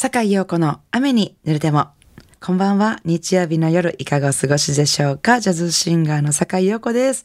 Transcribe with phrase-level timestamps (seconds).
[0.00, 1.88] 坂井陽子の雨に濡れても。
[2.40, 3.00] こんばんは。
[3.04, 7.24] 日曜日の夜、いかがお過ごしでしょうかジャズシンガーの坂井陽子です。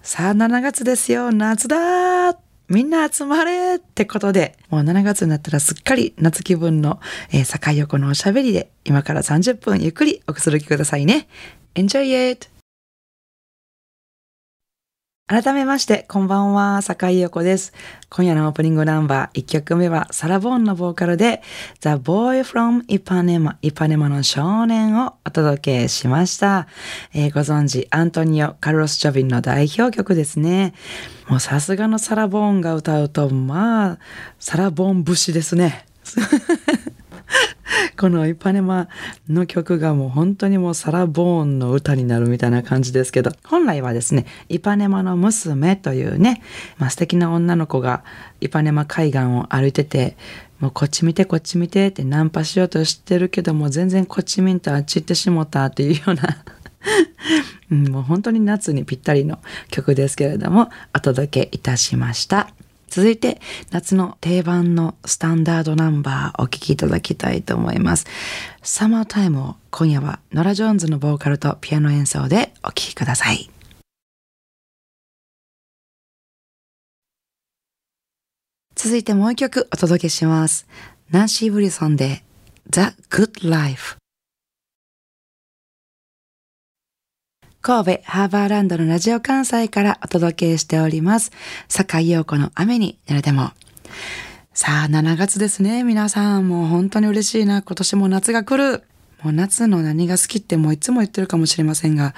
[0.00, 1.32] さあ、7月ですよ。
[1.32, 2.34] 夏だ
[2.70, 6.98] みんな集まれってことで、もう7月になったらすっかり夏気分の、
[7.30, 11.28] えー、坂井陽子のおしゃべりで、今から30分ゆっくりおくつろぎくださいね。
[11.74, 12.48] Enjoy it!
[15.28, 17.74] 改めまして、こんばんは、坂井陽子です。
[18.08, 21.42] 今夜のオープニングナンバー、1曲目はサラ・ボーンのボーカルで、
[21.82, 26.66] The Boy from Ipanema、イパネマの少年をお届けしました。
[27.12, 30.72] えー、ご存知、アントニオ・カルロス・ジョビンの代表曲ですね。
[31.28, 33.98] もうさすがのサラ・ボーンが歌うと、まあ、
[34.38, 35.84] サラ・ボーン節ですね。
[37.96, 38.88] このイパネマ
[39.28, 46.42] の曲がもう本当にもうサラ・ボーンの歌になるみたいな感じですけど、本来はですね、イパネマの娘というね、
[46.78, 48.04] まあ、素敵な女の子が
[48.40, 50.16] イパネマ海岸を歩いてて、
[50.60, 56.44] もうこっち見てこっち見てってナンパしようとしてるけども全然こっち見んとあっち行ってしもたっていうような
[57.90, 59.38] もう本当に夏にぴったりの
[59.70, 62.57] 曲ですけれどもお届けいたしました。
[62.88, 68.06] 続いて夏の定番のスタンダードナンバーお聴きいただきたいと思います。
[68.62, 73.50] サマータイムを今夜はノラ・ジョーンズのボーカルとピアノ演奏でお聴きください。
[78.74, 80.66] 続いてもう一曲お届けします。
[81.10, 82.22] ナンシー・ブリソンで
[82.70, 83.96] The Good Life
[87.68, 91.32] 神戸ハーバーランドのラジオ関西からお届けしております。
[91.68, 93.50] 坂井陽子の雨に濡れても。
[94.54, 95.84] さあ、7月ですね。
[95.84, 97.60] 皆さん、もう本当に嬉しいな。
[97.60, 98.84] 今年も夏が来る。
[99.22, 102.14] もう夏の何が好きってもういつも言ってるかもしれませんが、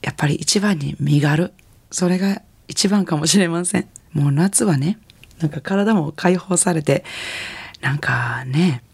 [0.00, 1.52] やっぱり一番に身軽。
[1.90, 3.88] それが一番かもしれません。
[4.12, 5.00] もう夏はね、
[5.40, 7.04] なんか体も解放されて、
[7.80, 8.84] なんかね、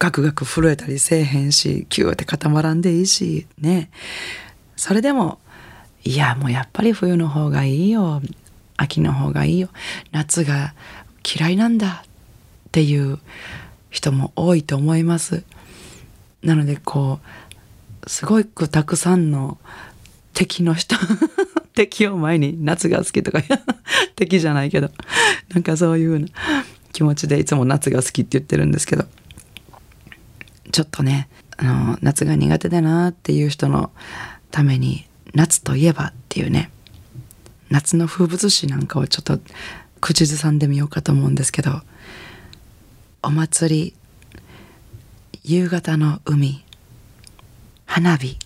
[0.00, 3.90] ガクガク震えたりせえへんし、キューって固まらんでいいし、ね。
[4.82, 5.38] それでも
[6.02, 8.20] いやもうやっぱり冬の方がいいよ。
[8.76, 9.68] 秋の方がいいよ。
[10.10, 10.74] 夏が
[11.24, 12.10] 嫌いなんだっ
[12.72, 13.20] ていう
[13.90, 15.44] 人も多いと思います。
[16.42, 17.20] なのでこ
[18.04, 19.56] うすごくたくさんの
[20.34, 20.96] 敵の人
[21.74, 23.40] 敵を前に夏が好きとか
[24.16, 24.90] 敵じゃないけど
[25.54, 26.26] なんかそういう
[26.92, 29.04] 気持ちでいつも夏が好きって言ってるんですけど。
[30.72, 33.92] ちょっとねあの夏が苦手だなっていう人の
[34.52, 36.70] ために夏といえばっていうね
[37.70, 39.40] 夏の風物詩なんかをちょっと
[40.00, 41.80] 口ずさんでみようかと思うんですけど
[43.22, 43.94] お祭り
[45.42, 46.64] 夕方の海
[47.86, 48.38] 花火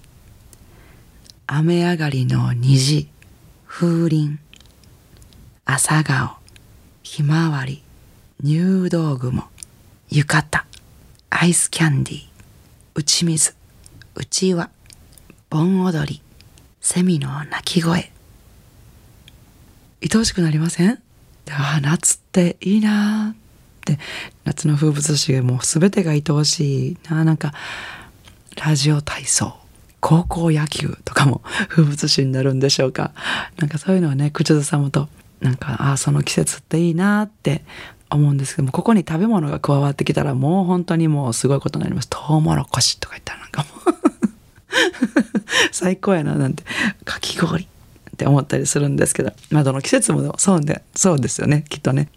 [1.46, 3.08] 雨上がりの虹
[3.66, 4.38] 風鈴
[5.64, 6.36] 朝顔
[7.02, 7.82] ひまわり
[8.42, 9.44] 入道雲
[10.08, 10.64] 浴衣
[11.30, 12.26] アイスキャンディー
[12.94, 13.54] 打ち水
[14.14, 14.70] うちわ。
[15.50, 16.20] 盆踊り、
[16.80, 18.10] セミの鳴き声。
[20.02, 20.98] 愛おしくなりません？
[21.50, 23.36] ああ、夏っていいなっ
[23.84, 23.98] て、
[24.44, 27.24] 夏の風物詩がもう全てが愛おしいな。
[27.24, 27.54] なんか、
[28.56, 29.54] ラジオ体操、
[30.00, 33.12] 高校野球とかも 風物詩になるんでしょうか？
[33.58, 35.08] なんかそういうのはね、口ずさむと、
[35.40, 37.64] なんか、ああ、その季節っていいなって
[38.10, 42.08] 思うんですけども、ここに食べ物が加わってきたらもう本当にもうすごいことになります。
[42.10, 43.96] トウモロコシとか言ったらなんかもう
[45.72, 46.64] 最高やななんて
[47.04, 47.68] かき氷っ
[48.16, 52.08] て思ったりするんですけどまあどの季節もそうでそうですよねきっとね。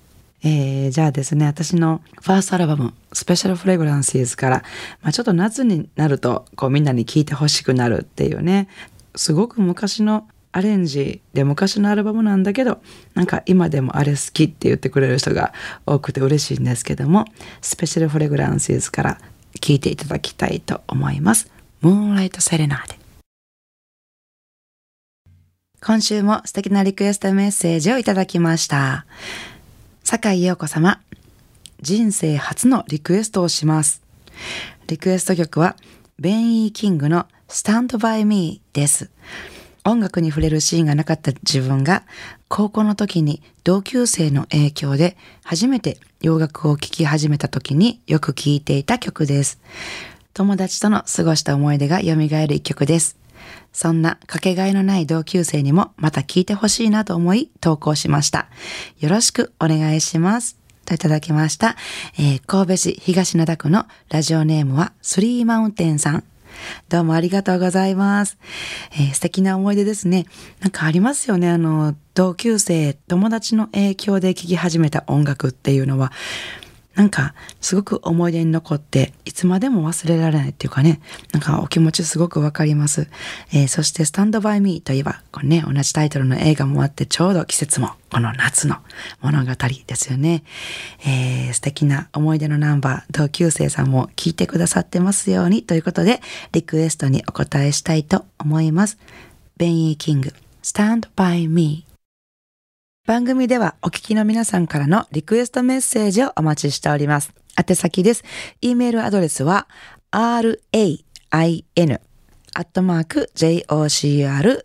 [0.41, 4.63] えー、じゃあですね私のファーストアルバム「スペシャルフレグランシーズ」から、
[5.01, 8.69] まあ、ちょっと夏になるとこうみんなに聴いてほしくなるっていうね
[9.15, 12.81] すごく昔のアレンジで昔のアルバムなんだけど
[13.13, 15.53] なんか今でもあれ好きって言ってくれる人が
[15.85, 17.25] 多くて嬉しいんですけども
[17.61, 19.21] スペシャルフレグランシーズから
[19.59, 21.51] 聴いていただきたいと思います。
[21.81, 22.98] ムーンライトセレナーデ。
[25.81, 29.05] 今週も素敵なリクエストメッセージをいただきました。
[30.03, 31.01] 坂井陽子様、
[31.81, 34.01] 人生初のリクエストをします。
[34.87, 35.77] リクエスト曲は、
[36.19, 39.09] ベン・イー・キングの Stand By Me です。
[39.85, 42.03] 音楽に触れるシーンがなかった自分が
[42.49, 49.61] 高校の時に同級生の影響で初めて洋楽を聴き始めた時によく聴いていた曲です。
[50.33, 53.17] 友達との過ごした思い出が蘇る一曲です。
[53.73, 58.47] そんなかけがえのない同級生にもまた聞いてほしいなと思い投稿しました。
[58.99, 60.57] よろしくお願いします。
[60.85, 61.75] といただきました。
[62.17, 66.23] えー、神戸市東灘区のラジオネームはスリーマウンテンさん。
[66.89, 68.37] どうもありがとうございます。
[68.91, 70.25] えー、素敵な思い出ですね。
[70.59, 71.49] なんかありますよね。
[71.49, 76.11] あの、同級生、友達の影響で聴き始めた音楽っていうのは、
[76.99, 80.99] なんかすごく思い出に残っていつまでも忘れられないっていうかね
[81.31, 83.07] なんかお気持ちすごくわかります、
[83.53, 88.79] えー、そして「スタンドバイミーといえばこれね同じタイトルの映画もあってちょうど季節もこの夏の
[89.21, 89.51] 物語
[89.87, 90.43] ですよね、
[91.05, 96.19] えー、素敵な思い出のナンバー同級生さんも聞いてくださってますようにということで
[96.51, 98.97] リクエストにお答えしたいと思います。
[99.55, 101.85] ベンイー・キング Stand by me
[103.05, 107.33] 番組ではお聞きの皆さんからのリクエストメッセージをお待ちしております。
[107.57, 108.23] 宛先です。
[108.61, 109.67] e メールアドレスは
[110.11, 110.99] rain
[111.31, 111.39] ア
[112.61, 114.63] ットマーク jocr.jp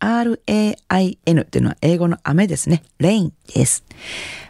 [0.00, 2.82] rain っていうのは英語の雨ですね。
[2.98, 3.84] rain です。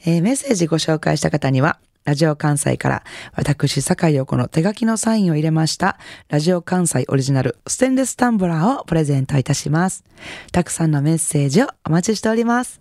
[0.05, 3.05] えー、メッセージご紹介した方には、ラジオ関西から
[3.37, 5.99] 私、坂井陽子の手書きのサインを入れました、
[6.29, 10.03] ラジオ関西オリジナルステンレスタンブラーをプレゼントいたします。
[10.51, 12.81] たくさんのメッセージをお待ちしております。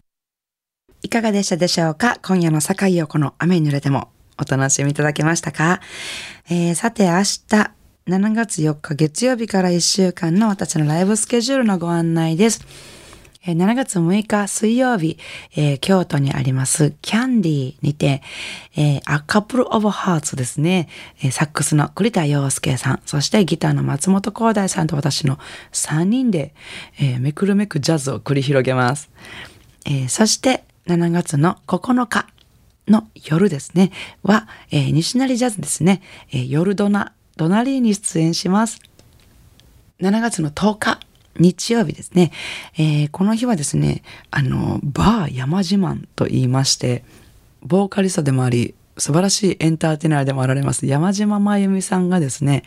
[1.04, 2.18] いかがでしたでしょうか？
[2.24, 4.10] 今夜の坂井陽子の雨に濡れても
[4.40, 5.82] お楽しみいただけましたか、
[6.50, 7.46] えー、さて明日、
[8.08, 12.66] 7月4日月曜日から1週間の私のライブスケジュールのご案内です。
[13.46, 15.18] 7月6日水曜日、
[15.56, 18.22] えー、京都にありますキャンディーにて、
[18.76, 20.90] えー、A Couple of Hearts ですね、
[21.32, 25.40] サックスの栗田洋介さん、そしてギターの松本光大さんと私の
[25.72, 26.54] 3人で、
[27.00, 29.10] えー、めくるめくジャズを繰り広げます。
[29.86, 32.28] えー、そして7月の9日
[32.90, 36.02] の夜ですね、は、えー、西成ジャズですね、
[36.34, 38.82] えー、夜ドナ、ドナリーに出演します。
[40.02, 41.00] 7月の10日
[41.40, 42.32] 日曜日ですね、
[42.78, 47.04] えー、この日はですね、あの、バー山自慢と言いまして、
[47.62, 52.64] ボーカリストでもあり、素晴らしいエンターテイナーでもあられます山島真由美さんがですね、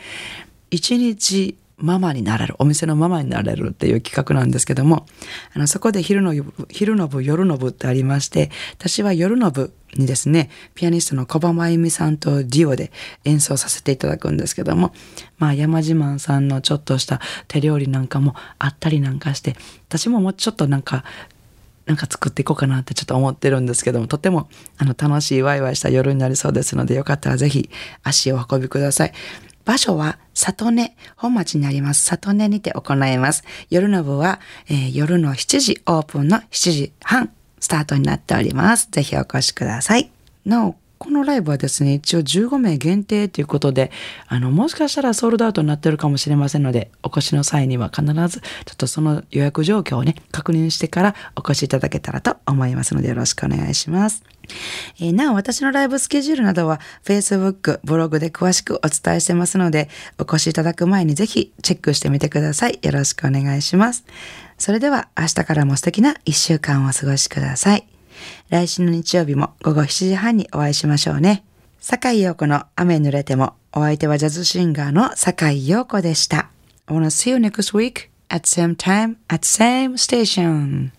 [0.71, 5.05] 一日ママになれる、お店のママになれるっていう企画なんですけども、
[5.53, 6.33] あの、そこで昼の、
[6.71, 12.93] 昼の部、夜の部ってありまして、私は夜の部にですね、ピアニストの小葉真由美さんとデュオで
[13.25, 14.95] 演奏させていただくんですけども、
[15.39, 19.57] まあ山自慢さんのちょっとした手料理なんかもあったりなんかして、
[19.89, 21.05] 私ももうちょっとなんか、
[21.87, 24.49] なんか作っていこうかなってちょっと思ってるんですけども、とても
[24.79, 27.71] あの楽しいワイワイした夜になりそうですので、よかったらぜひ
[28.05, 29.13] 足を運びください。
[29.65, 33.45] 場所は里根、本町にあります里根にて行います。
[33.71, 38.89] 夜の部は、えー、夜の7時オープンの7時半スタートになっております。
[38.91, 40.11] ぜひお越しください。
[40.45, 43.91] なお、このライブはですね、一応15名限定ということで、
[44.29, 54.23] あの、もしかしたらソールドアウトになってるかもしれませんので、お越しの際には必ず、ちょっとその予約状況をね、確認してからお越しいただけたらと思いますので、よろしくお願いします。
[55.01, 59.89] えー、なお、私のライブスケジュールなどは Facebook、ブログで詳しくお伝えしてますので、
[60.21, 62.79] お越しいただく前にぜひチェックしてみてください。
[62.81, 64.05] よろしくお願いします。
[64.57, 67.92] それでは明日からも素敵な一週間をお過ごしください。
[68.51, 71.45] 来週の日曜日も午後7時半にお会いしましょうね。
[71.81, 76.51] 坂井陽子の雨濡れても、お相手はジャズシンガーの坂井陽子でした。
[76.87, 80.93] I wanna see you next week at same time at same station.